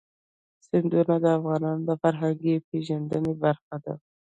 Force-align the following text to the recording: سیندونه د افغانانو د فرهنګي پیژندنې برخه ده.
سیندونه 0.67 1.15
د 1.23 1.25
افغانانو 1.37 1.81
د 1.89 1.91
فرهنګي 2.01 2.53
پیژندنې 2.69 3.33
برخه 3.43 3.75
ده. 3.83 3.93